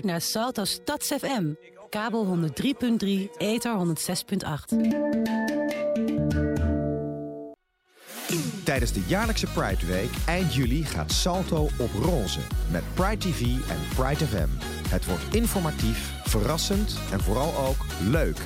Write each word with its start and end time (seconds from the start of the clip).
naar 0.00 0.20
Salto 0.20 0.64
Stads 0.64 1.06
FM. 1.06 1.52
Kabel 1.88 2.38
103.3, 2.38 3.08
ether 3.38 3.76
106.8. 3.78 4.76
Tijdens 8.64 8.92
de 8.92 9.04
jaarlijkse 9.06 9.46
Pride 9.46 9.86
Week 9.86 10.10
eind 10.26 10.54
juli 10.54 10.84
gaat 10.84 11.12
Salto 11.12 11.68
op 11.78 11.90
roze. 12.02 12.40
Met 12.70 12.82
Pride 12.94 13.16
TV 13.16 13.40
en 13.42 13.78
Pride 13.96 14.26
FM. 14.26 14.48
Het 14.88 15.06
wordt 15.06 15.34
informatief, 15.34 16.12
verrassend 16.24 16.98
en 17.12 17.20
vooral 17.20 17.66
ook 17.66 17.84
leuk. 18.10 18.38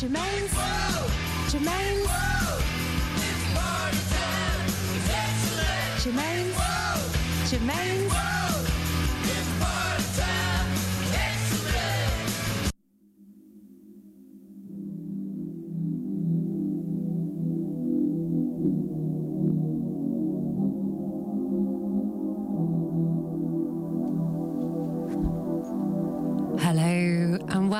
Jermaine's. 0.00 0.52
Jermaine's. 7.50 8.03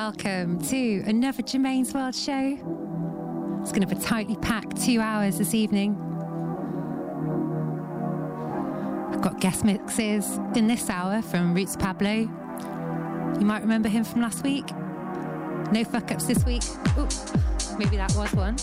Welcome 0.05 0.61
to 0.65 1.03
another 1.07 1.41
Germaine's 1.41 1.91
World 1.91 2.13
show. 2.13 2.51
It's 3.61 3.71
going 3.71 3.81
to 3.81 3.87
be 3.87 3.95
a 3.95 3.99
tightly 3.99 4.35
packed 4.35 4.79
two 4.79 5.01
hours 5.01 5.39
this 5.39 5.55
evening. 5.55 5.95
I've 9.11 9.21
got 9.21 9.41
guest 9.41 9.65
mixes 9.65 10.37
in 10.55 10.67
this 10.67 10.91
hour 10.91 11.23
from 11.23 11.55
Roots 11.55 11.75
Pablo. 11.75 12.11
You 12.11 13.45
might 13.47 13.63
remember 13.63 13.89
him 13.89 14.03
from 14.03 14.21
last 14.21 14.43
week. 14.43 14.69
No 15.71 15.83
fuck 15.83 16.11
ups 16.11 16.25
this 16.25 16.45
week. 16.45 16.61
Ooh, 16.99 17.07
maybe 17.79 17.97
that 17.97 18.13
was 18.15 18.31
one. 18.35 18.57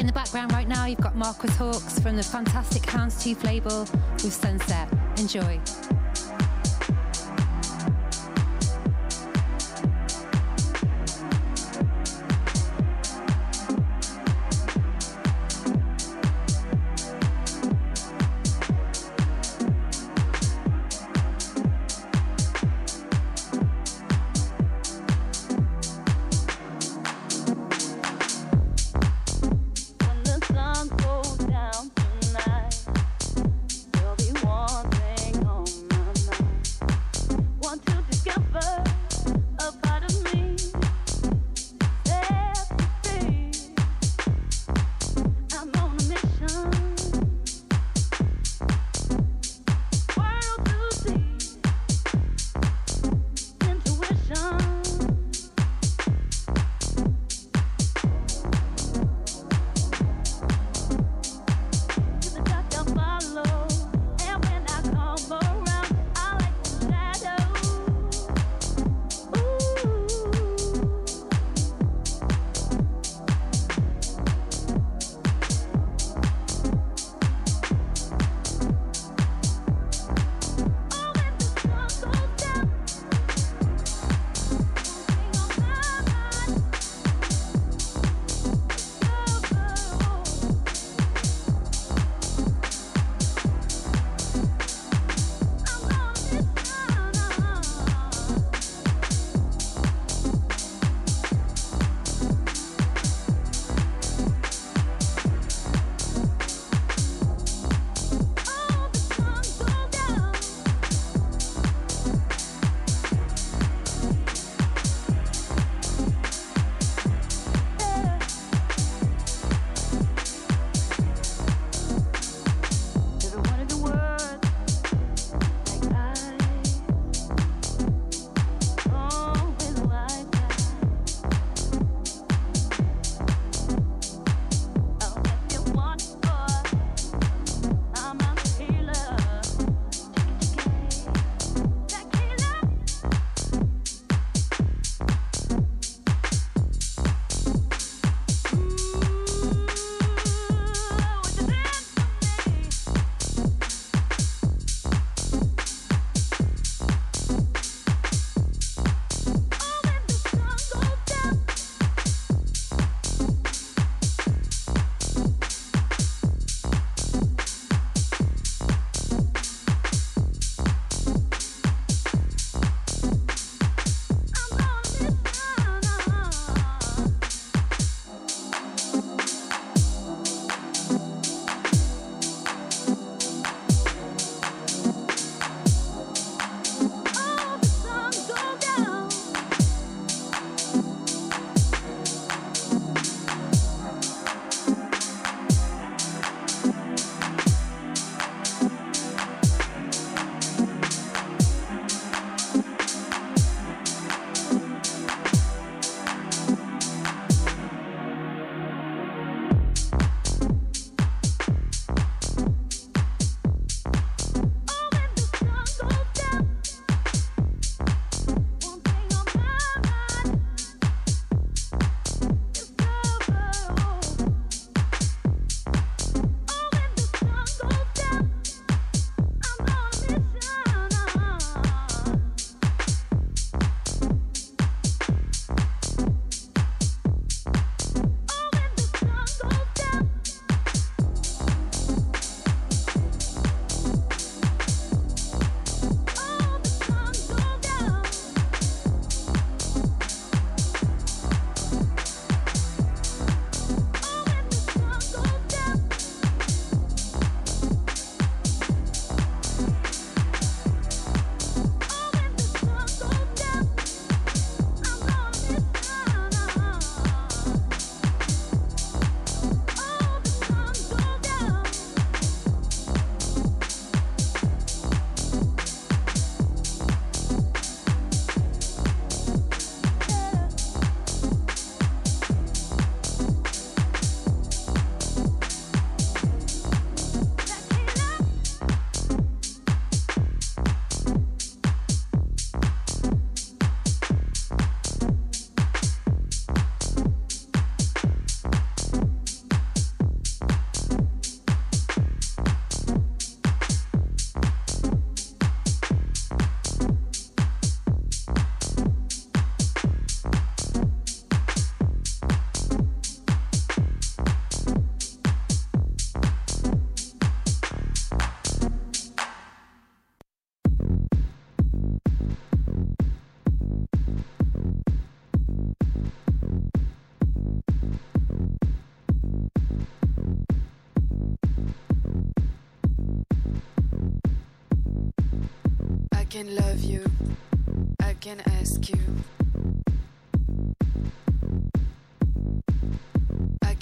In 0.00 0.08
the 0.08 0.12
background 0.12 0.50
right 0.50 0.66
now, 0.66 0.86
you've 0.86 1.00
got 1.00 1.14
Marcus 1.14 1.56
Hawks 1.56 2.00
from 2.00 2.16
the 2.16 2.24
fantastic 2.24 2.82
Houndstooth 2.82 3.44
label 3.44 3.82
with 4.24 4.32
Sunset. 4.32 4.92
Enjoy. 5.18 5.60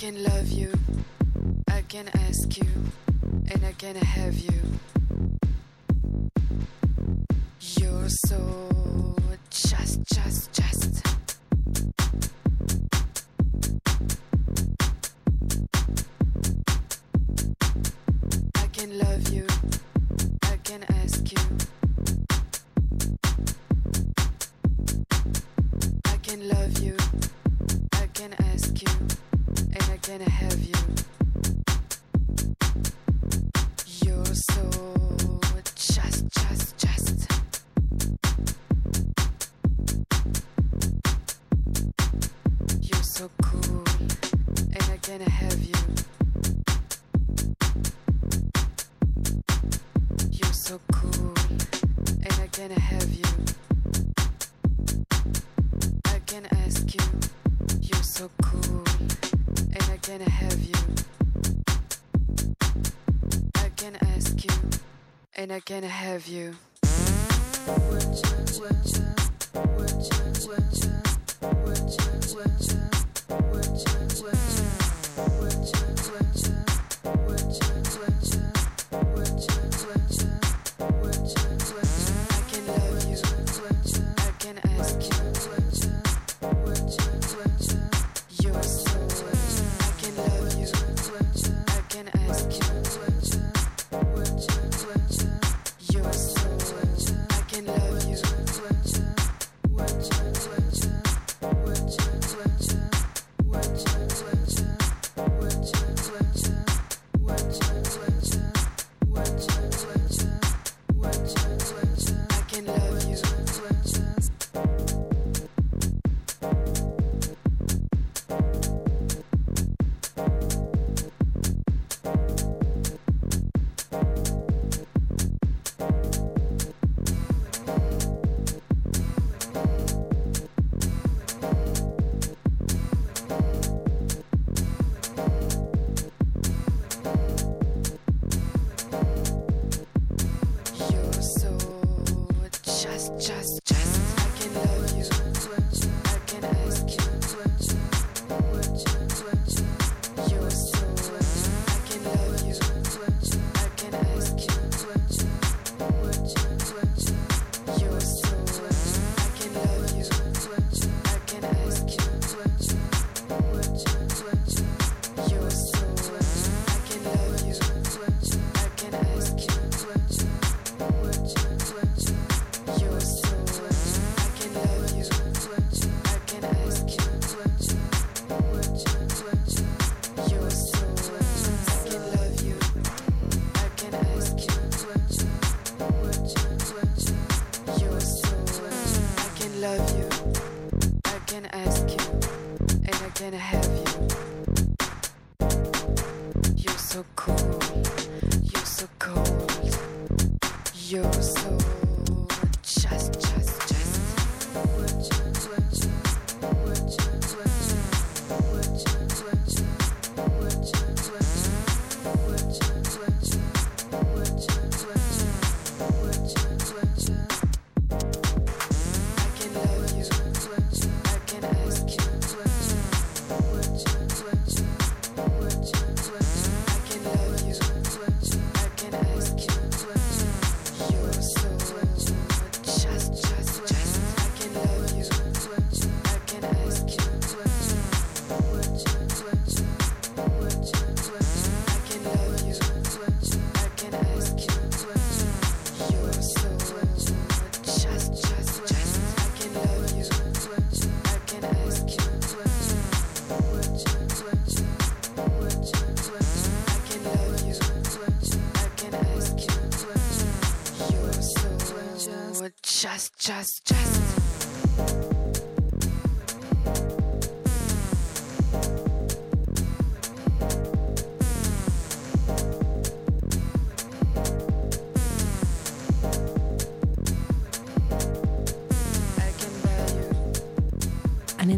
can 0.02 0.21
love 0.25 0.50
you, 0.50 0.73
I 1.68 1.82
can 1.82 2.09
ask 2.26 2.59
you, 2.59 2.66
and 3.52 3.64
I 3.64 3.71
can 3.71 3.94
have 3.94 4.37
you. 4.37 4.51
so 50.73 50.81
cool, 50.91 51.35
and 52.25 52.33
I 52.41 52.47
can 52.47 52.71
have 52.71 53.12
you. 53.12 53.25
I 56.07 56.19
can 56.25 56.47
ask 56.64 56.95
you, 56.95 57.05
you're 57.83 58.02
so 58.02 58.31
cool, 58.41 58.83
and 59.75 59.83
I 59.93 59.99
can 60.00 60.23
have 60.23 60.61
you. 60.62 60.83
I 63.57 63.69
can 63.76 63.97
ask 64.14 64.43
you, 64.43 64.57
and 65.37 65.52
I 65.52 65.61
can 65.61 65.83
have 65.83 66.26
you. 66.26 66.55
What, 67.67 67.79
what, 67.79 68.50
what, 68.59 68.93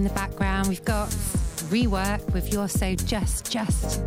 in 0.05 0.09
the 0.09 0.15
background. 0.15 0.69
We've 0.69 0.85
got 0.85 1.09
rework 1.71 2.33
with 2.35 2.53
your 2.53 2.69
So 2.69 2.95
Just 2.95 3.51
Just. 3.51 4.03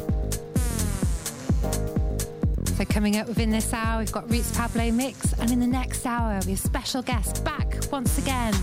So, 2.77 2.85
coming 2.85 3.17
up 3.17 3.27
within 3.27 3.49
this 3.49 3.73
hour, 3.73 3.99
we've 3.99 4.11
got 4.11 4.29
Roots 4.29 4.55
Pablo 4.55 4.91
Mix, 4.91 5.33
and 5.39 5.49
in 5.49 5.59
the 5.59 5.65
next 5.65 6.05
hour, 6.05 6.39
we 6.45 6.51
have 6.51 6.59
special 6.59 7.01
guests 7.01 7.39
back 7.39 7.79
once 7.91 8.19
again. 8.19 8.53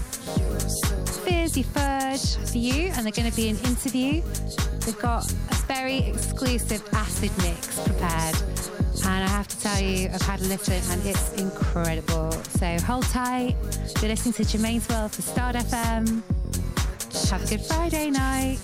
Fizzy 1.24 1.64
Fudge 1.64 2.36
for 2.36 2.58
you, 2.58 2.92
and 2.94 3.04
they're 3.04 3.10
going 3.10 3.28
to 3.28 3.36
be 3.36 3.48
an 3.48 3.58
interview. 3.64 4.22
We've 4.86 4.98
got 5.00 5.28
a 5.50 5.54
very 5.66 5.98
exclusive 5.98 6.86
acid 6.92 7.32
mix 7.38 7.80
prepared. 7.80 8.36
And 9.06 9.24
I 9.24 9.28
have 9.28 9.48
to 9.48 9.60
tell 9.60 9.82
you, 9.82 10.08
I've 10.14 10.22
had 10.22 10.40
a 10.40 10.44
listen 10.44 10.80
and 10.90 11.04
it's 11.04 11.34
incredible. 11.34 12.30
So 12.32 12.78
hold 12.86 13.04
tight. 13.04 13.56
You're 14.00 14.10
listening 14.10 14.34
to 14.34 14.44
Germaine's 14.44 14.88
World 14.88 15.12
for 15.12 15.22
Stads 15.22 15.64
FM. 15.64 16.22
Have 17.34 17.42
a 17.42 17.46
good 17.48 17.62
Friday 17.62 18.10
night. 18.10 18.60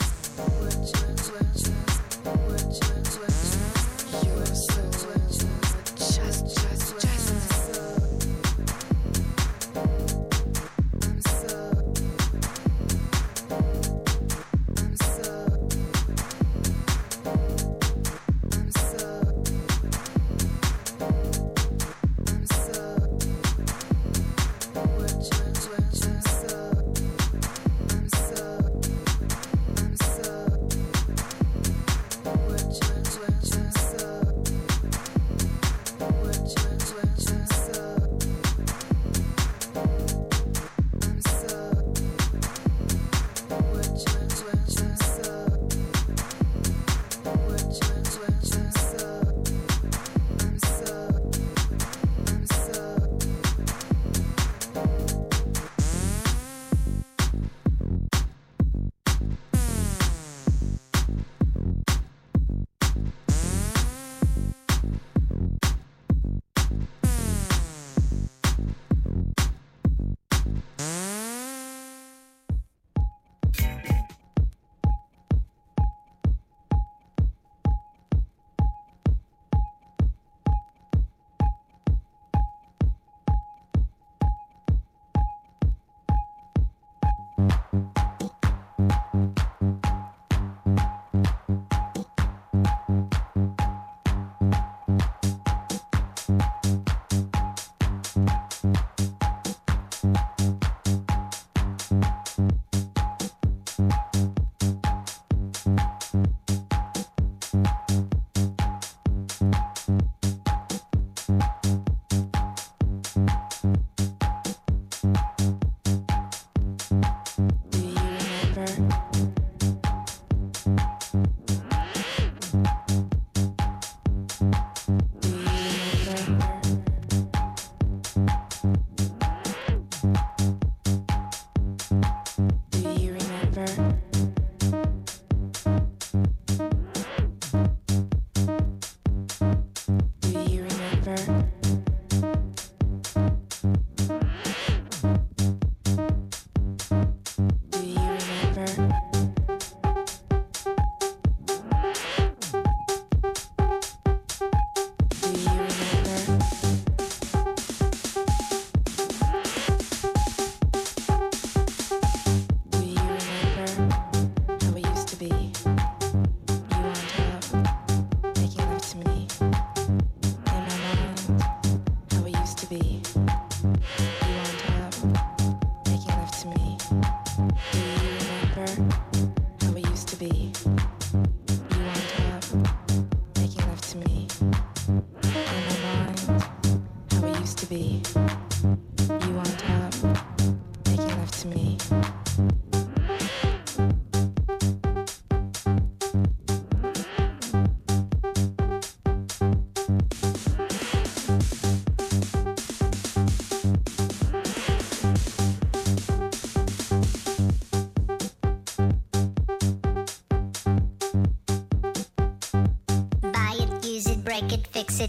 break 187.70 188.19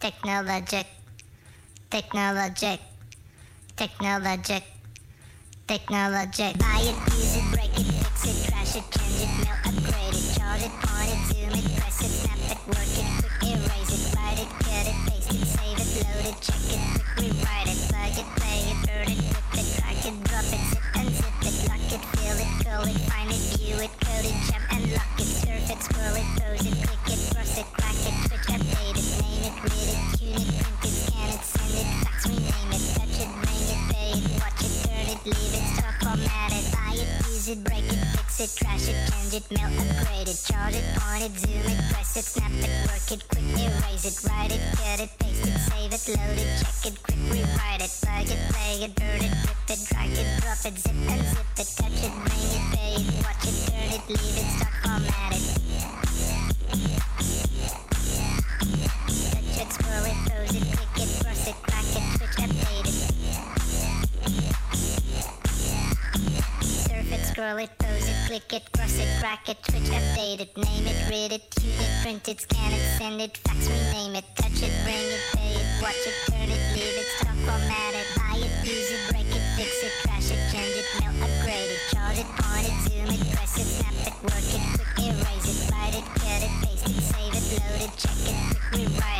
Technologic, 0.00 0.86
technologic, 1.90 2.80
technologic, 3.76 4.62
technologic. 5.66 6.58
Buy 6.58 6.80
it, 6.82 7.12
use 7.14 7.36
it, 7.36 7.44
break 7.50 7.74
it, 7.74 7.86
fix 8.06 8.76
it, 8.76 8.76
it, 8.76 9.07
crash 37.56 37.80
it, 37.80 37.96
fix 38.12 38.40
it, 38.40 38.56
trash 38.60 38.88
it, 38.88 38.96
change 39.08 39.32
it, 39.32 39.44
melt, 39.56 39.72
upgrade 39.72 40.28
it, 40.28 40.36
charge 40.44 40.74
it, 40.74 40.84
point 41.00 41.24
it, 41.24 41.32
zoom 41.40 41.64
it, 41.64 41.80
press 41.88 42.16
it, 42.16 42.24
snap 42.24 42.52
it, 42.52 42.68
work 42.84 43.08
it, 43.08 43.24
quick 43.28 43.48
erase 43.56 44.04
it, 44.04 44.28
write 44.28 44.52
it, 44.52 44.60
cut 44.76 45.00
it, 45.00 45.10
paste 45.18 45.46
it, 45.48 45.56
save 45.56 45.92
it, 45.96 46.04
load 46.12 46.36
it, 46.36 46.50
check 46.60 46.92
it, 46.92 47.02
quick 47.02 47.16
rewrite 47.32 47.80
it, 47.80 47.92
plug 48.04 48.28
it, 48.28 48.40
play 48.52 48.84
it, 48.84 48.94
burn 48.96 49.24
it, 49.24 49.32
rip 49.48 49.64
it, 49.64 49.80
drag 49.88 50.12
it, 50.12 50.28
drop 50.44 50.60
it, 50.60 50.76
zip 50.76 50.92
and 50.92 51.24
zip 51.24 51.48
it, 51.56 51.68
touch 51.72 52.00
it, 52.04 52.12
bring 52.28 52.52
it, 52.52 52.64
pay 52.76 52.94
it, 53.00 53.24
watch 53.24 53.44
it, 53.48 53.56
turn 53.64 53.96
it, 53.96 54.04
leave 54.12 54.36
it, 54.44 54.47
click 68.28 68.52
it, 68.52 68.72
cross 68.72 68.98
it, 68.98 69.08
crack 69.20 69.48
it, 69.48 69.56
switch, 69.70 69.88
update 69.88 70.40
it, 70.40 70.54
name 70.54 70.86
it, 70.86 71.00
read 71.08 71.32
it, 71.32 71.50
tune 71.50 71.72
it, 71.80 71.92
print 72.02 72.28
it, 72.28 72.38
scan 72.38 72.72
it, 72.72 72.84
send 72.98 73.22
it, 73.22 73.34
fax, 73.38 73.66
rename 73.66 74.16
it, 74.16 74.24
touch 74.36 74.60
it, 74.60 74.74
bring 74.84 75.08
it, 75.16 75.24
pay 75.32 75.56
it, 75.56 75.64
watch 75.80 75.96
it, 76.04 76.12
turn 76.28 76.44
it, 76.44 76.60
leave 76.76 76.98
it, 77.00 77.08
stop, 77.16 77.32
format 77.48 77.94
it, 77.96 78.04
buy 78.20 78.36
it, 78.36 78.52
use 78.68 78.90
it, 78.92 79.00
break 79.08 79.32
it, 79.32 79.44
fix 79.56 79.72
it, 79.80 79.92
crash 80.04 80.28
it, 80.28 80.40
change 80.52 80.76
it, 80.76 80.84
melt, 81.00 81.16
upgrade 81.24 81.72
it, 81.72 81.80
charge 81.88 82.18
it, 82.20 82.28
point 82.36 82.68
it, 82.68 82.76
zoom 82.84 83.08
it, 83.16 83.32
press 83.32 83.56
it, 83.56 83.68
snap 83.80 83.96
it, 83.96 84.14
work 84.20 84.48
it, 84.52 84.62
quick 84.76 85.08
erase 85.08 85.48
it, 85.48 85.72
write 85.72 85.96
it, 85.96 86.04
cut 86.20 86.42
it, 86.44 86.52
paste 86.60 86.84
it, 86.84 87.00
save 87.00 87.32
it, 87.32 87.44
load 87.56 87.80
it, 87.80 87.92
check 87.96 88.20
it, 88.28 88.36
quick 88.52 88.92
rewrite 88.92 89.17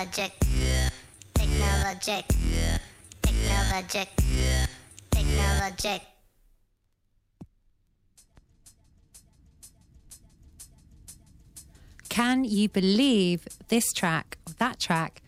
Technologic, 0.00 0.32
technologic, 1.34 2.24
technologic, 3.20 4.08
technologic. 5.10 6.02
Can 12.08 12.44
you 12.44 12.70
believe 12.70 13.46
this 13.68 13.92
track, 13.92 14.38
that 14.56 14.80
track, 14.80 15.20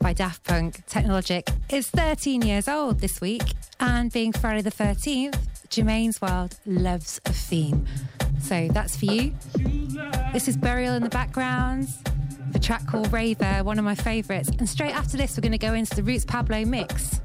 by 0.00 0.14
Daft 0.14 0.44
Punk, 0.44 0.86
Technologic, 0.86 1.50
is 1.68 1.90
13 1.90 2.40
years 2.40 2.68
old 2.68 3.00
this 3.00 3.20
week? 3.20 3.42
And 3.80 4.10
being 4.10 4.32
Friday 4.32 4.62
the 4.62 4.70
13th, 4.70 5.68
Germaine's 5.68 6.22
World 6.22 6.56
loves 6.64 7.20
a 7.26 7.34
theme. 7.34 7.86
So 8.40 8.66
that's 8.68 8.96
for 8.96 9.04
you. 9.04 9.34
This 10.32 10.48
is 10.48 10.56
Burial 10.56 10.94
in 10.94 11.02
the 11.02 11.10
background, 11.10 11.88
the 12.54 12.60
track 12.60 12.86
called 12.86 13.12
Raver, 13.12 13.64
one 13.64 13.80
of 13.80 13.84
my 13.84 13.96
favourites. 13.96 14.48
And 14.48 14.68
straight 14.68 14.94
after 14.94 15.16
this, 15.16 15.36
we're 15.36 15.42
going 15.42 15.52
to 15.52 15.58
go 15.58 15.74
into 15.74 15.94
the 15.96 16.04
Roots 16.04 16.24
Pablo 16.24 16.64
mix. 16.64 17.20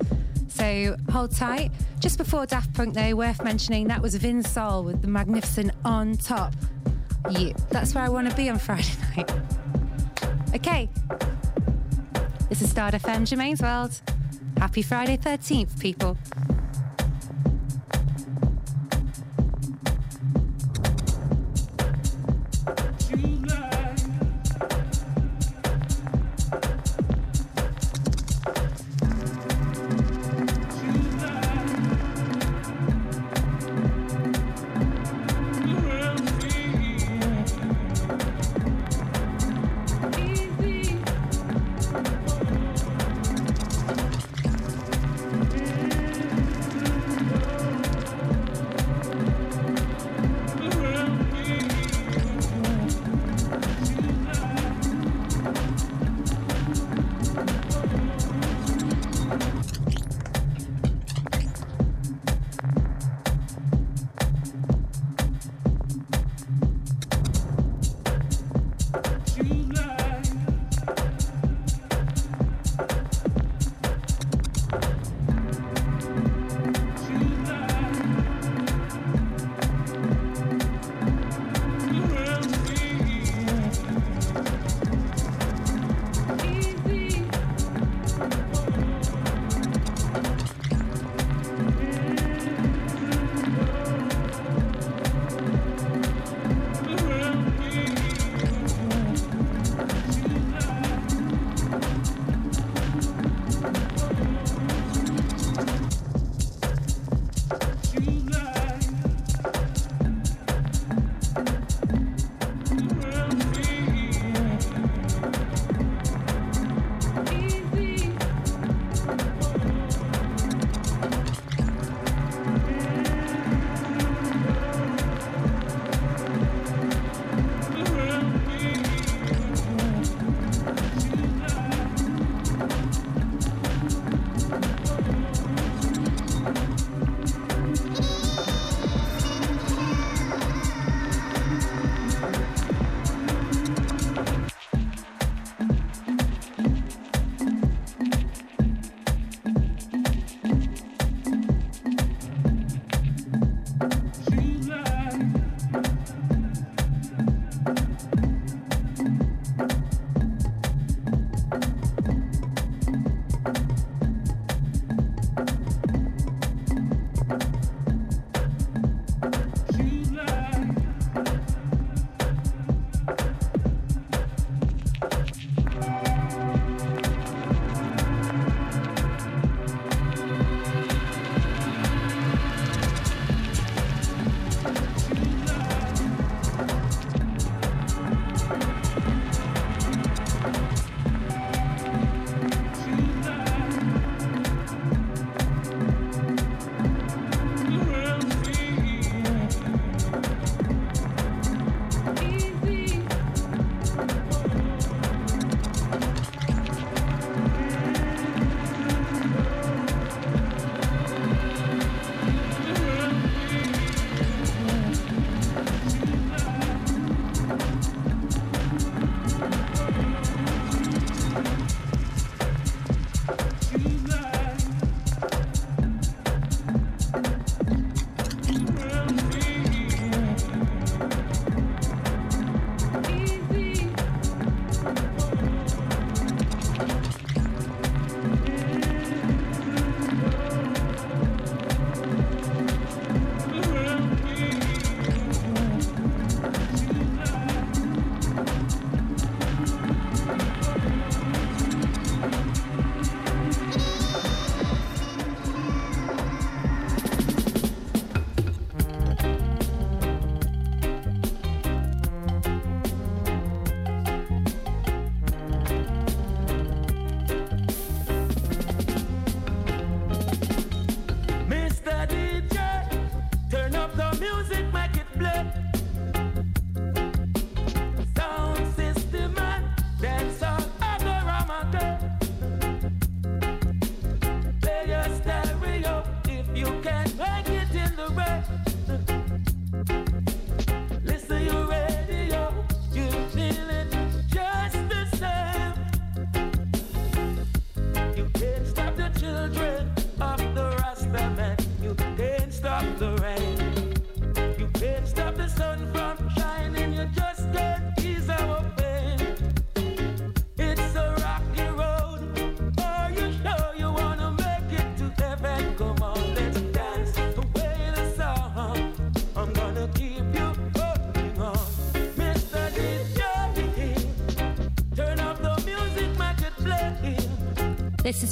So 0.50 0.98
hold 1.12 1.36
tight. 1.36 1.72
Just 2.00 2.18
before 2.18 2.48
Daft 2.48 2.74
Punk, 2.74 2.96
though, 2.96 3.16
worth 3.16 3.44
mentioning 3.44 3.88
that 3.90 4.02
was 4.02 4.16
Vin 4.16 4.42
Sol 4.42 4.84
with 4.84 5.04
the 5.04 5.08
magnificent 5.08 5.72
On 5.86 6.18
Top. 6.18 6.54
Yeah, 7.30 7.54
that's 7.70 7.94
where 7.94 8.04
I 8.04 8.10
want 8.10 8.28
to 8.28 8.36
be 8.36 8.50
on 8.50 8.58
Friday 8.58 8.92
night. 9.16 9.32
Okay. 10.56 10.90
This 12.50 12.64
is 12.64 12.72
Stads 12.72 12.98
FM, 12.98 13.28
Germaine's 13.28 13.62
World. 13.62 14.02
Happy 14.58 14.82
Friday 14.82 15.18
13th, 15.18 15.80
people. 15.80 16.18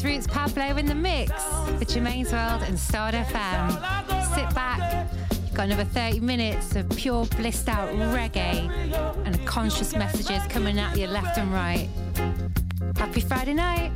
Roots 0.08 0.26
Pablo 0.26 0.78
in 0.78 0.86
the 0.86 0.96
mix 0.96 1.34
for 1.78 1.84
Germaine's 1.84 2.32
World 2.32 2.64
and 2.64 2.80
Stads 2.80 3.18
FM. 3.30 3.72
Sit 4.34 4.56
back. 4.56 5.12
You've 5.32 5.54
got 5.54 5.66
another 5.66 5.84
30 5.84 6.22
minutes 6.22 6.78
of 6.78 6.90
pure 6.92 7.26
blissed 7.26 7.68
out 7.68 7.90
reggae 7.90 8.70
and 9.26 9.46
conscious 9.46 9.94
messages 9.94 10.42
coming 10.48 10.80
at 10.80 10.98
you 10.98 11.08
left 11.08 11.38
and 11.38 11.52
right. 11.52 11.90
Happy 12.96 13.20
Friday 13.20 13.54
night. 13.54 13.92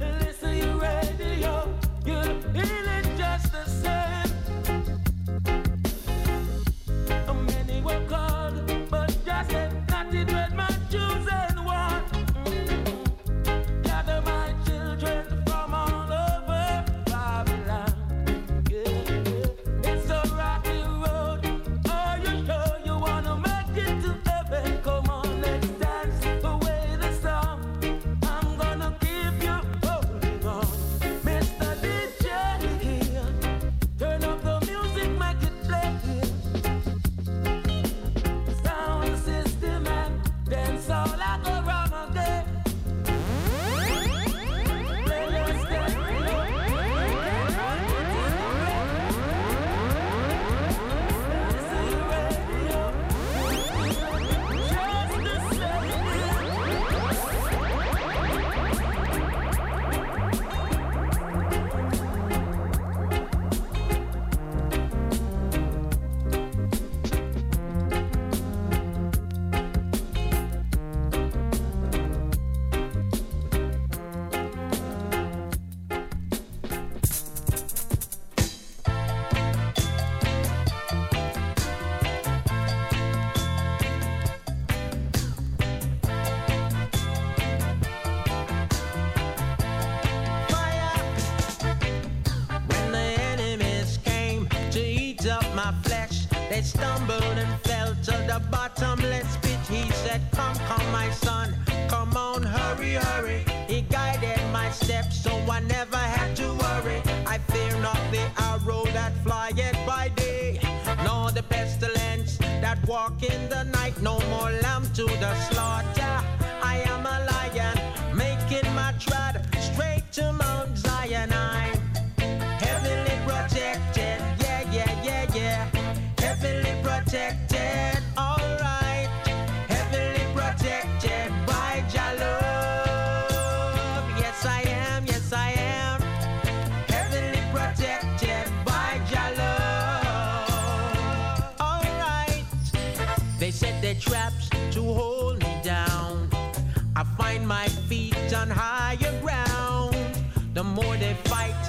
Walk 112.87 113.23
in 113.23 113.49
the 113.49 113.63
night. 113.63 113.99
No 114.01 114.19
more 114.29 114.51
lamb 114.63 114.85
to 114.95 115.05
the 115.05 115.35
slaughter. 115.49 116.15
I 116.63 116.83
am 116.85 117.05
a 117.05 117.17
lion, 117.31 117.77
making 118.15 118.67
my 118.75 118.93
trot 118.99 119.35
straight 119.59 120.03
to 120.13 120.33
Mount 120.33 120.50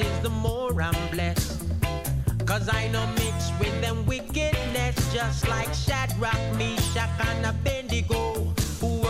is 0.03 0.21
the 0.21 0.31
more 0.31 0.81
I'm 0.81 1.11
blessed. 1.11 1.63
Cause 2.47 2.69
I 2.69 2.89
know 2.89 3.07
mix 3.15 3.51
with 3.59 3.81
them 3.81 4.05
wickedness, 4.07 4.97
just 5.13 5.49
like 5.49 5.73
Shadrach, 5.73 6.43
Meshach, 6.59 7.11
and 7.29 7.47
Abednego, 7.47 8.53
who 8.81 9.03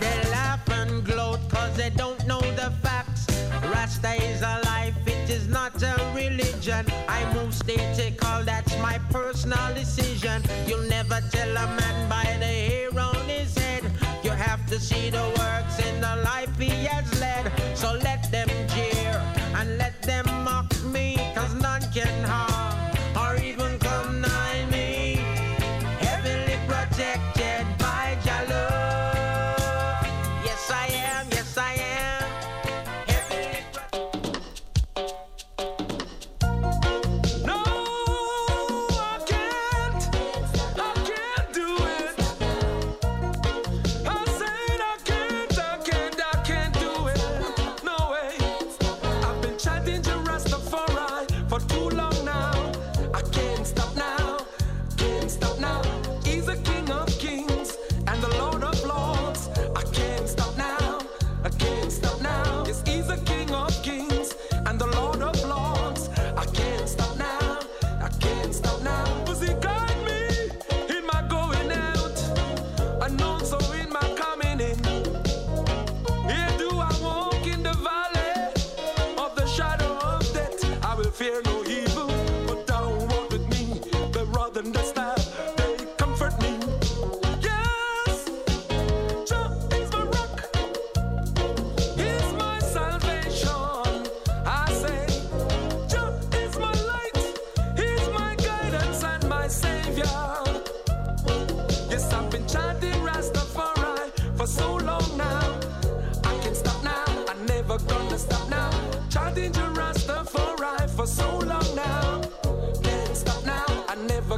They 0.00 0.30
laugh 0.30 0.68
and 0.70 1.04
gloat 1.04 1.40
cause 1.48 1.76
they 1.76 1.90
don't 1.90 2.26
know 2.26 2.40
the 2.40 2.72
facts. 2.82 3.26
Rasta 3.72 4.12
is 4.14 4.42
a 4.42 4.60
life, 4.64 4.96
it 5.06 5.30
is 5.30 5.46
not 5.48 5.80
a 5.82 5.94
religion. 6.14 6.84
I 7.08 7.20
move 7.34 7.54
statical, 7.54 8.42
that's 8.44 8.76
my 8.78 8.98
personal 9.10 9.68
decision. 9.74 10.42
You'll 10.66 10.88
never 10.88 11.20
tell 11.30 11.50
a 11.50 11.66
man 11.80 12.08
by 12.08 12.24
the 12.40 12.52
hair 12.70 12.90
on 12.98 13.28
his 13.28 13.56
head. 13.56 13.84
You 14.24 14.30
have 14.30 14.66
to 14.66 14.80
see 14.80 15.10
the 15.10 15.26
works 15.38 15.78
in 15.88 16.00
the 16.00 16.16
life 16.24 16.54
he 16.58 16.70
has 16.86 17.06
led. 17.20 17.44
So 17.74 17.92
let 18.08 18.30
them 18.32 18.48
jeer 18.72 19.20
and 19.58 19.78
let 19.78 20.02
them 20.02 20.26
mock 20.44 20.70
me, 20.84 21.16
cause 21.34 21.54
none 21.54 21.82
can 21.92 22.24
harm 22.24 22.55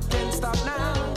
but 0.01 0.11
can't 0.11 0.33
stop 0.33 0.55
now. 0.65 1.08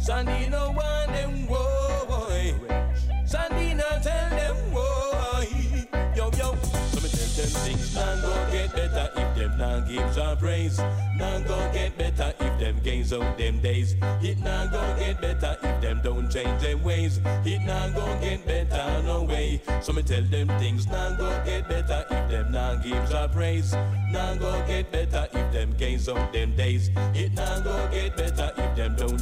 Sandino 0.00 0.74
want 0.74 1.12
them 1.12 1.46
why. 1.46 2.54
Sandino 3.26 4.02
tell 4.02 4.30
them 4.30 4.56
why. 4.72 5.46
Yo 6.16 6.30
yo, 6.38 6.56
so 6.90 7.00
me 7.00 7.08
tell 7.10 7.30
them 7.36 7.50
things 7.64 7.94
now 7.94 8.20
go 8.22 8.32
get 8.50 8.72
better 8.72 9.10
if 9.14 9.36
them 9.36 9.58
now 9.58 9.80
give 9.80 10.14
some 10.14 10.38
praise. 10.38 10.78
Now 11.18 11.38
go 11.40 11.70
get 11.74 11.98
better 11.98 12.32
if 12.40 12.58
them 12.58 12.80
gains 12.82 13.12
out 13.12 13.36
them 13.36 13.60
days. 13.60 13.94
It 14.22 14.38
now 14.38 14.66
go 14.68 14.80
get 14.98 15.20
better 15.20 15.56
if 15.62 15.80
them 15.82 16.00
don't 16.02 16.30
change 16.30 16.62
them 16.62 16.82
ways. 16.82 17.20
It 17.44 17.60
now 17.66 17.90
go 17.90 18.06
get 18.22 18.46
better 18.46 19.02
no 19.02 19.24
way. 19.24 19.60
So 19.82 19.92
me 19.92 20.02
tell 20.02 20.22
them 20.22 20.48
things 20.58 20.86
now 20.86 21.14
go 21.14 21.28
get 21.44 21.68
better 21.68 22.06
if 22.10 22.30
them 22.30 22.52
now 22.52 22.76
give 22.76 23.06
some 23.06 23.30
praise. 23.30 23.74
Now 24.10 24.34
go 24.34 24.64
get 24.66 24.90
better 24.90 25.28
if 25.30 25.52
them 25.52 25.74
gains 25.76 26.08
out 26.08 26.32
them 26.32 26.56
days. 26.56 26.90
It 27.14 27.34
now 27.34 27.60
go 27.60 27.88
get 27.92 28.16
better 28.16 28.50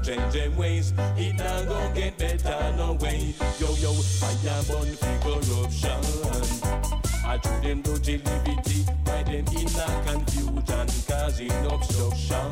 change 0.03 0.33
them 0.33 0.57
ways. 0.57 0.93
It 1.17 1.37
now 1.37 1.65
go 1.65 1.93
get 1.95 2.19
better 2.19 2.75
no 2.77 2.95
way. 2.95 3.35
Yo 3.59 3.75
yo, 3.77 3.93
I 4.23 4.33
am 4.49 4.71
on 4.77 4.89
corruption. 5.23 6.89
I 7.29 7.37
treat 7.37 7.63
them 7.63 7.83
to 7.83 7.93
liberty, 7.93 8.87
why 9.05 9.23
them 9.23 9.45
in 9.53 9.69
a 9.69 10.03
confusion, 10.07 10.89
causing 11.07 11.67
obstruction. 11.67 12.51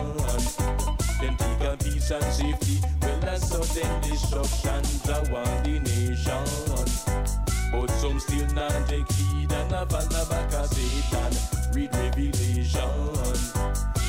Them 1.20 1.34
take 1.38 1.60
a 1.64 1.76
peace 1.82 2.10
and 2.10 2.24
safety, 2.24 2.80
well 3.00 3.18
that's 3.20 3.48
sudden 3.48 4.00
destruction, 4.02 4.82
the 5.06 5.16
one 5.32 5.62
the 5.62 5.80
nation. 5.80 7.26
But 7.72 7.90
some 7.92 8.20
still 8.20 8.46
not 8.54 8.86
take 8.86 9.10
heed 9.12 9.50
and 9.50 9.72
a 9.72 9.86
fall 9.86 10.26
back 10.26 10.52
a 10.52 10.68
Satan, 10.68 11.32
read 11.72 11.94
Revelation. 11.94 12.90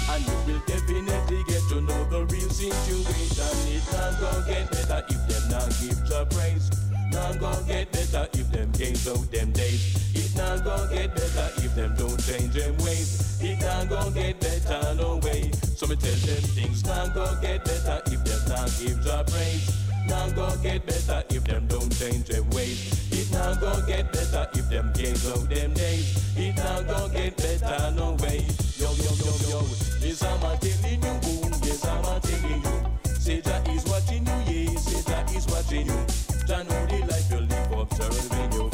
And 0.09 0.25
you 0.25 0.37
will 0.47 0.61
definitely 0.67 1.43
get 1.47 1.56
to 1.69 1.81
know 1.81 2.03
the 2.05 2.25
real 2.31 2.49
situation. 2.49 3.51
It 3.67 3.83
not 3.91 4.19
gonna 4.21 4.45
get 4.47 4.71
better 4.71 5.03
if 5.09 5.21
them 5.27 5.43
not 5.51 5.67
give 5.81 5.99
the 6.07 6.25
praise. 6.31 6.71
Not 7.11 7.39
gonna 7.39 7.67
get 7.67 7.91
better 7.91 8.27
if 8.33 8.51
them 8.51 8.71
gains 8.71 9.07
out 9.07 9.29
them 9.31 9.51
days. 9.51 9.83
It 10.15 10.35
not 10.37 10.63
gonna 10.63 10.87
get 10.93 11.13
better 11.15 11.49
if 11.57 11.75
them 11.75 11.93
don't 11.97 12.19
change 12.23 12.53
them 12.53 12.77
ways. 12.77 13.39
It 13.41 13.59
not 13.59 13.89
gonna 13.89 14.11
get 14.11 14.39
better 14.39 14.95
no 14.95 15.17
way. 15.17 15.51
So 15.75 15.87
me 15.87 15.95
tell 15.97 16.15
them 16.15 16.43
things 16.55 16.85
not 16.85 17.13
gonna 17.13 17.39
get 17.41 17.65
better 17.65 18.01
if 18.05 18.23
them 18.23 18.41
not 18.47 18.71
give 18.79 19.03
the 19.03 19.23
praise. 19.27 19.67
Not 20.07 20.35
gonna 20.35 20.63
get 20.63 20.85
better 20.85 21.23
if 21.29 21.43
them 21.43 21.67
don't 21.67 21.91
change 21.99 22.25
them 22.27 22.49
ways. 22.51 22.95
It 23.11 23.29
gonna 23.31 23.83
get 23.85 24.11
better 24.13 24.47
if 24.53 24.69
them 24.69 24.91
gains 24.93 25.27
out 25.27 25.49
them 25.49 25.73
days. 25.73 26.15
It 26.37 26.55
gonna 26.55 27.13
get 27.13 27.35
better 27.35 27.91
no 27.91 28.15
way. 28.23 28.45
Yo 28.79 28.87
yo 28.93 29.11
yo 29.19 29.33
yo, 29.49 29.61
yes 29.99 30.23
I'm 30.23 30.39
telling 30.59 31.03
you, 31.03 31.36
yes 31.83 32.05
I'm 32.05 32.21
telling 32.21 32.63
you. 32.63 33.13
Say 33.19 33.41
that 33.41 33.67
is 33.69 33.85
watching 33.85 34.25
you, 34.25 34.71
yes, 34.71 35.03
that 35.05 35.29
eyes 35.29 35.47
watching 35.47 35.87
you. 35.87 36.05
The 36.47 36.63
life 37.07 37.31
you 37.31 37.39
live, 37.41 37.71
observing 37.71 38.53
you 38.53 38.66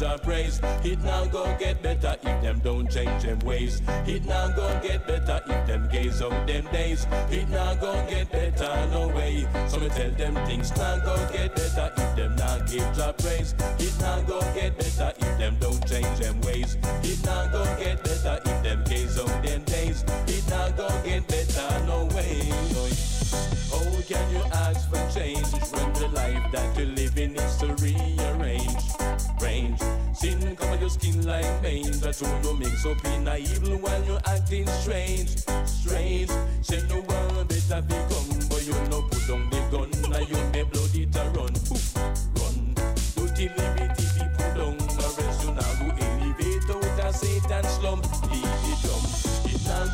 give 0.00 0.22
praise. 0.22 0.60
It 0.82 1.00
now 1.02 1.24
go 1.26 1.44
get 1.58 1.82
better 1.82 2.16
if 2.22 2.42
them 2.42 2.60
don't 2.64 2.90
change 2.90 3.22
them 3.22 3.38
ways. 3.40 3.80
It 4.06 4.24
now 4.24 4.48
go 4.48 4.66
get 4.82 5.06
better 5.06 5.40
if 5.46 5.66
them 5.66 5.88
gaze 5.90 6.20
out 6.22 6.46
them 6.46 6.66
days. 6.72 7.06
It 7.30 7.48
now 7.48 7.74
go 7.74 7.92
get 8.08 8.30
better 8.30 8.88
no 8.90 9.08
way. 9.08 9.46
So 9.68 9.78
me 9.78 9.88
tell 9.90 10.10
them 10.10 10.34
things 10.46 10.74
now 10.76 10.98
go 10.98 11.16
get 11.32 11.54
better 11.54 11.92
if 11.96 12.16
them 12.16 12.36
now 12.36 12.58
give 12.66 12.98
a 12.98 13.12
praise. 13.12 13.54
It 13.78 13.94
now 14.00 14.20
go 14.22 14.40
get 14.54 14.76
better 14.78 15.12
if 15.16 15.38
them 15.38 15.56
don't 15.60 15.86
change 15.86 16.18
them 16.18 16.40
ways. 16.42 16.76
It 17.02 17.24
now 17.24 17.46
go 17.48 17.64
get 17.78 18.02
better 18.02 18.40
if 18.44 18.62
them 18.62 18.84
gaze 18.84 19.18
out 19.18 19.42
them 19.44 19.62
days. 19.64 20.04
It 20.26 20.48
now 20.48 20.70
go 20.70 20.88
get 21.04 21.26
better 21.28 21.86
no 21.86 22.06
way. 22.14 22.50
How 23.70 24.00
can 24.06 24.30
you 24.30 24.42
ask 24.52 24.88
for 24.90 25.02
change 25.18 25.50
when 25.72 25.92
the 25.94 26.08
life 26.12 26.52
that 26.52 26.78
you 26.78 26.86
live 26.86 27.18
in 27.18 27.36
is 27.36 27.56
to 27.58 27.74
rearrange? 27.82 28.53
Like 31.24 31.62
mange. 31.62 32.00
That's 32.00 32.20
who 32.20 32.26
you 32.48 32.56
mix 32.56 32.84
up 32.86 33.04
in 33.06 33.26
a 33.26 33.36
evil 33.36 33.78
while 33.78 34.04
you're 34.04 34.20
acting 34.26 34.66
strange. 34.66 35.30
Strange. 35.66 36.30
Say 36.62 36.82
no 36.88 37.00
one 37.00 37.46
better 37.46 37.82
become, 37.82 38.48
but 38.48 38.64
you 38.66 38.74
no 38.90 39.02
put 39.02 39.26
down 39.26 39.48
the 39.50 39.60
gun. 39.70 39.90
Now 40.10 40.20
you 40.20 40.36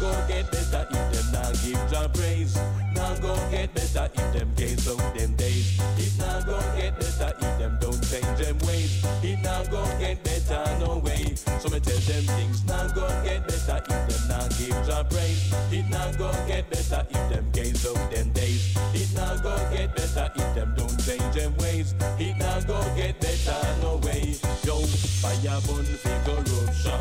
go 0.01 0.11
get 0.27 0.51
better 0.51 0.87
if 0.91 1.13
them 1.13 1.33
now 1.33 1.53
give 1.63 1.91
Jah 1.91 2.09
praise. 2.15 2.57
Now 2.95 3.15
go 3.17 3.37
get 3.51 3.75
better 3.75 4.09
if 4.15 4.33
them 4.33 4.51
gaze 4.57 4.89
out 4.89 5.15
them 5.15 5.35
days. 5.37 5.79
It 5.99 6.19
now 6.19 6.41
go 6.41 6.59
get 6.77 6.99
better 6.99 7.33
if 7.39 7.59
them 7.59 7.79
don't 7.81 8.03
change 8.09 8.39
them 8.41 8.59
ways. 8.67 9.05
It 9.23 9.39
now 9.43 9.63
go 9.65 9.85
get 10.01 10.25
better 10.25 10.65
no 10.81 10.99
way. 10.99 11.35
So 11.61 11.69
me 11.69 11.81
tell 11.81 12.01
them 12.09 12.25
things 12.37 12.65
now 12.65 12.89
go 12.89 13.07
get 13.23 13.47
better 13.47 13.79
if 13.89 14.01
them 14.09 14.29
now 14.29 14.49
give 14.59 14.79
Jah 14.87 15.05
praise. 15.09 15.53
It 15.71 15.89
now 15.91 16.11
go 16.13 16.33
get 16.49 16.71
better 16.71 17.07
if 17.11 17.23
them 17.31 17.51
gaze 17.53 17.87
out 17.87 18.11
them 18.11 18.31
days. 18.33 18.75
It 18.95 19.15
now 19.15 19.37
go 19.37 19.55
get 19.71 19.95
better 19.95 20.31
if 20.35 20.55
them 20.55 20.75
don't 20.77 20.99
change 21.05 21.35
them 21.35 21.55
ways. 21.59 21.95
It 22.19 22.37
now 22.39 22.61
go 22.61 22.81
get 22.97 23.21
better 23.21 23.61
no 23.83 23.97
way. 24.03 24.35
Yo, 24.65 24.81
fire 25.21 25.61
burn 25.69 25.85
for 25.85 26.17
corruption. 26.25 27.01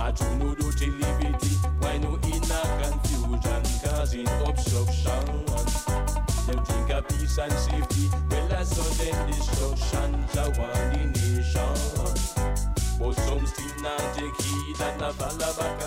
I 0.00 0.10
do 0.10 0.24
no 0.36 0.54
dirty 0.54 0.90
liberty. 0.90 1.51
Why 1.92 1.98
no 1.98 2.14
in 2.14 2.42
a 2.42 2.62
confusion, 2.80 3.62
causing 3.84 4.28
obstruction? 4.46 5.44
Them 6.46 6.64
think 6.64 6.90
of 6.90 7.06
peace 7.06 7.36
and 7.36 7.52
safety, 7.52 8.08
well 8.30 8.52
as 8.54 8.68
sudden 8.74 9.26
destruction. 9.30 10.24
Jah 10.32 10.48
want 10.56 10.72
the 10.88 11.04
nation, 11.12 11.76
but 12.98 13.12
some 13.12 13.46
still 13.46 13.82
not 13.82 14.14
take 14.14 14.40
heed 14.40 14.80
and 14.80 15.02
a 15.02 15.12
follow 15.12 15.52
back 15.52 15.82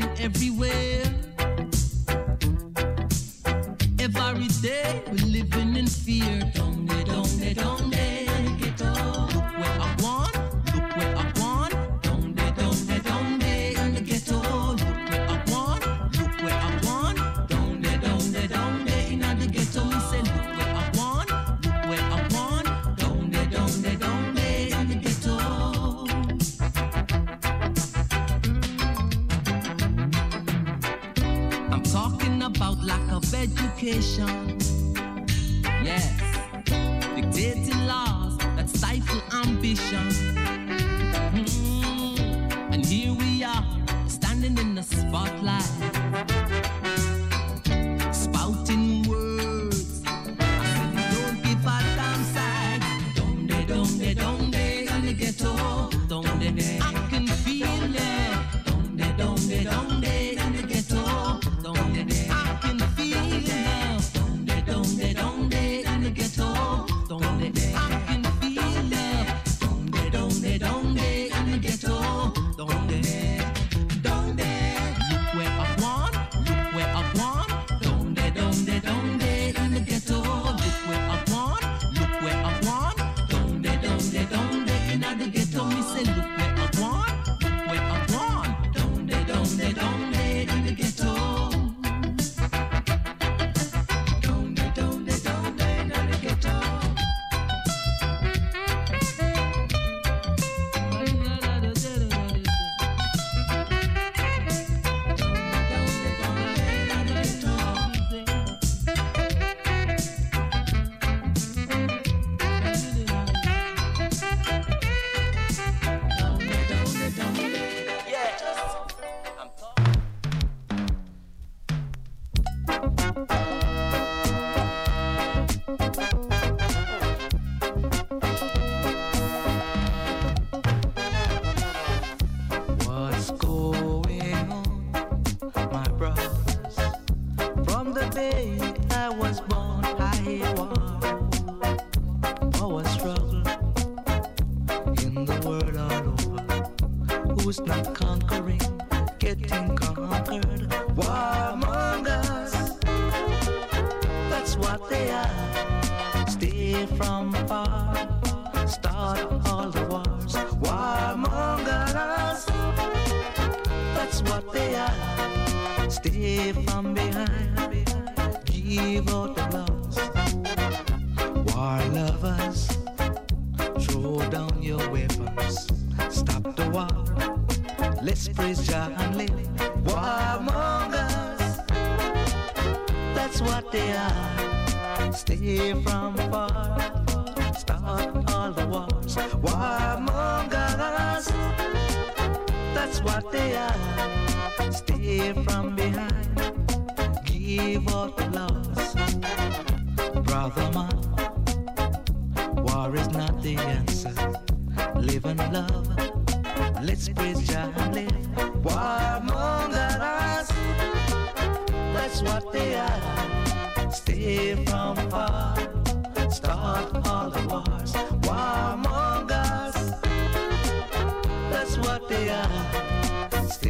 hiding 0.00 0.20
everywhere. 0.20 1.13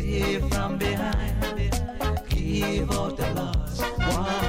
From 0.05 0.77
behind. 0.77 1.73
Give 2.29 2.91
out 2.91 3.17
the 3.17 3.27
loss. 3.33 4.44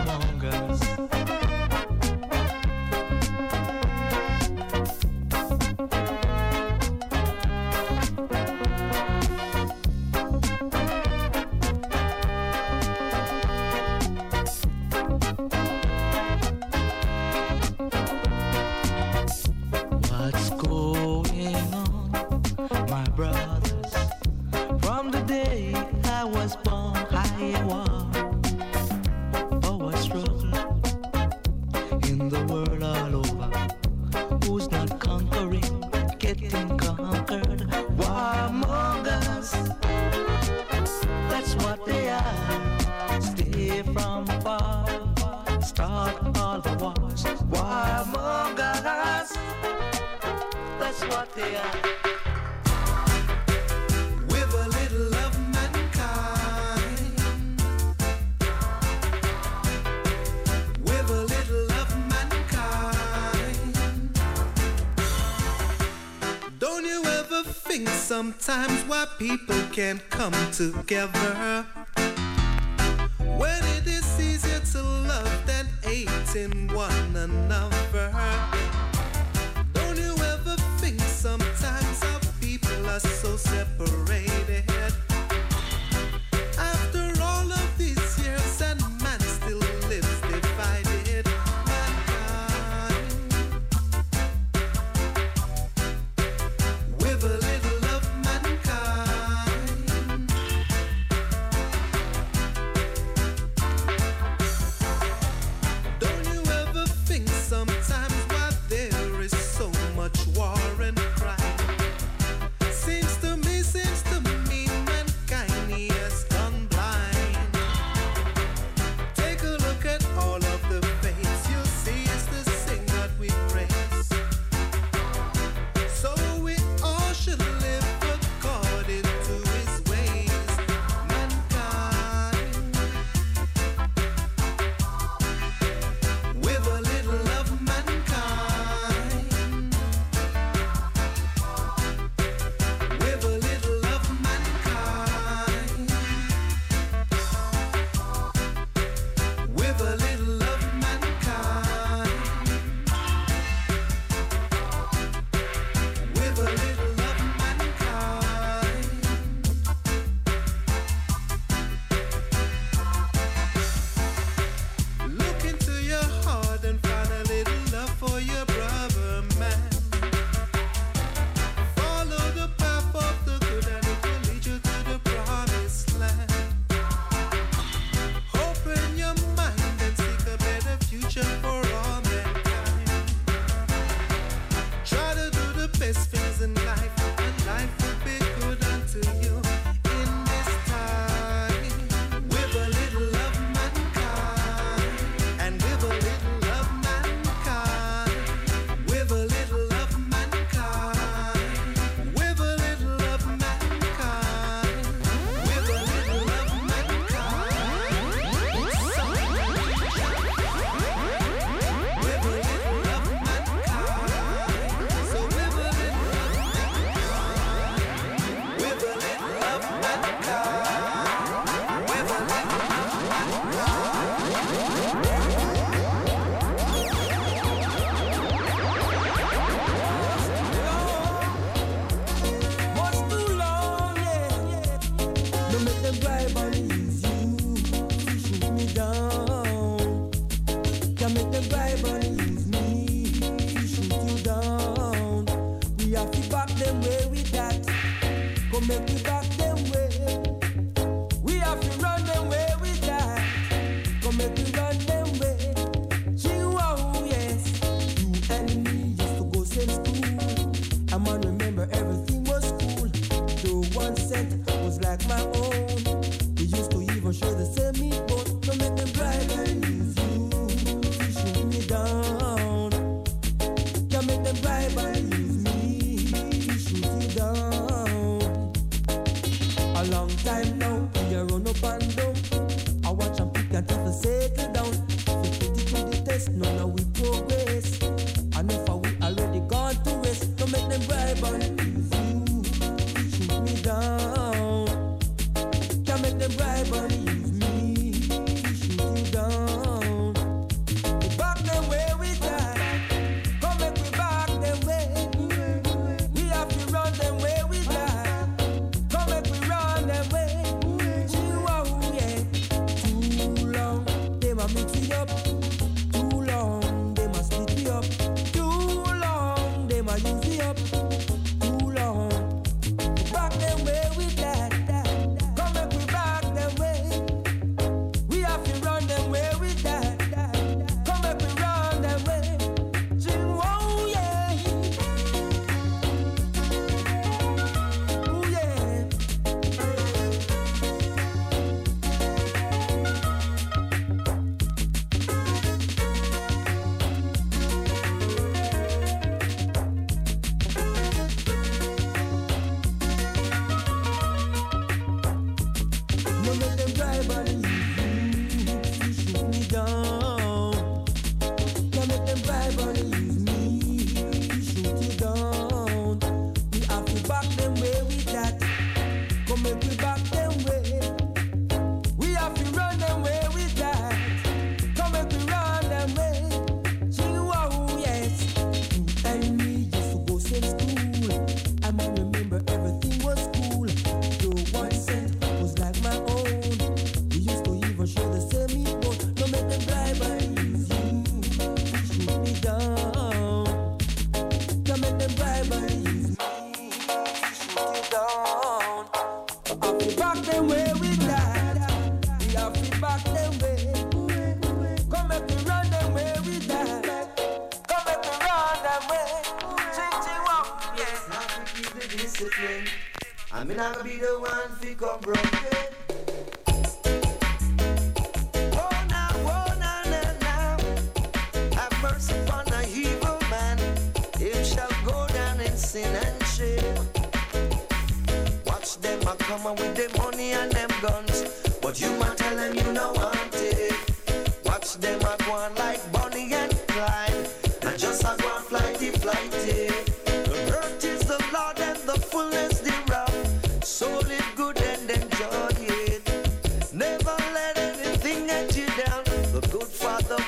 Sometimes 68.15 68.81
why 68.83 69.05
people 69.19 69.61
can't 69.73 70.09
come 70.09 70.31
together. 70.53 71.65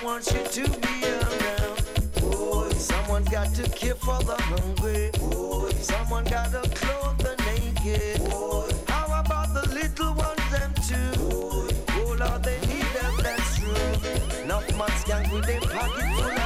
Wants 0.08 0.32
you 0.32 0.64
to 0.64 0.80
be 0.80 1.04
around. 1.04 1.84
Boy, 2.22 2.70
someone 2.70 3.26
got 3.26 3.54
to 3.56 3.70
care 3.72 3.94
for 3.94 4.18
the 4.24 4.38
hungry. 4.40 5.12
Boy, 5.20 5.70
someone 5.82 6.24
got 6.24 6.50
to 6.52 6.62
clothe 6.80 7.18
the 7.18 7.36
naked. 7.44 8.22
Boy, 8.30 8.70
how 8.88 9.20
about 9.20 9.54
the 9.54 9.68
little 9.74 10.14
ones 10.14 10.50
them 10.50 10.74
too? 10.88 11.12
Boy, 11.20 11.68
oh 12.00 12.16
Lord, 12.18 12.42
they 12.42 12.58
need 12.72 12.88
them, 12.98 13.16
that's 13.22 13.60
true. 13.60 14.44
Enough 14.44 14.70
man 14.78 14.94
skank 15.02 15.34
with 15.34 15.46
them 15.46 15.62
pocket 15.64 16.06
full 16.16 16.37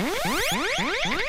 Huh? 0.00 1.27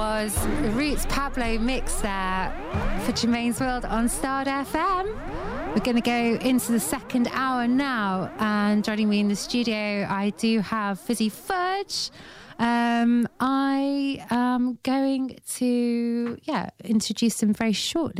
Was 0.00 0.34
Roots 0.72 1.04
Pablo 1.10 1.58
mix 1.58 2.00
there 2.00 2.54
for 3.04 3.12
Germaine's 3.12 3.60
World 3.60 3.84
on 3.84 4.08
Stads 4.08 4.48
FM. 4.48 5.14
We're 5.74 5.84
going 5.84 5.96
to 5.96 6.00
go 6.00 6.38
into 6.40 6.72
the 6.72 6.80
second 6.80 7.28
hour 7.32 7.68
now, 7.68 8.32
and 8.38 8.82
joining 8.82 9.10
me 9.10 9.20
in 9.20 9.28
the 9.28 9.36
studio, 9.36 10.06
I 10.08 10.30
do 10.38 10.60
have 10.60 10.98
Fizzy 11.00 11.28
Fudge. 11.28 12.10
Um, 12.58 13.28
I 13.40 14.24
am 14.30 14.78
going 14.84 15.38
to, 15.56 16.38
yeah, 16.44 16.70
introduce 16.82 17.42
him 17.42 17.52
very 17.52 17.72
shortly. 17.72 18.08